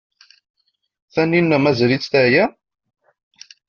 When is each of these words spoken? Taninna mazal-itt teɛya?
Taninna 1.13 1.57
mazal-itt 1.59 2.09
teɛya? 2.11 2.45